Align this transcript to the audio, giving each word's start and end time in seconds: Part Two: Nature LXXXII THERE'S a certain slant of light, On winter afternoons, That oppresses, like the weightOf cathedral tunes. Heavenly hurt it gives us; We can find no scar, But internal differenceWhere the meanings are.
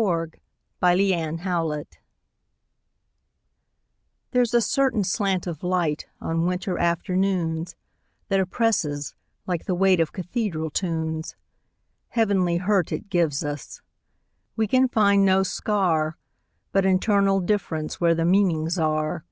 Part 0.00 0.34
Two: 0.34 0.38
Nature 0.80 1.32
LXXXII 1.32 1.86
THERE'S 4.30 4.54
a 4.54 4.60
certain 4.60 5.02
slant 5.02 5.48
of 5.48 5.64
light, 5.64 6.06
On 6.20 6.46
winter 6.46 6.78
afternoons, 6.78 7.74
That 8.28 8.38
oppresses, 8.38 9.16
like 9.48 9.64
the 9.64 9.74
weightOf 9.74 10.12
cathedral 10.12 10.70
tunes. 10.70 11.34
Heavenly 12.10 12.58
hurt 12.58 12.92
it 12.92 13.10
gives 13.10 13.42
us; 13.44 13.80
We 14.54 14.68
can 14.68 14.86
find 14.86 15.24
no 15.24 15.42
scar, 15.42 16.16
But 16.70 16.86
internal 16.86 17.40
differenceWhere 17.40 18.16
the 18.16 18.24
meanings 18.24 18.78
are. 18.78 19.24